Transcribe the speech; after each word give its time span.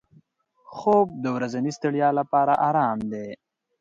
خوب 0.75 1.07
د 1.23 1.25
ورځني 1.35 1.71
ستړیا 1.77 2.09
لپاره 2.19 2.53
آرام 2.69 2.99
دی 3.11 3.27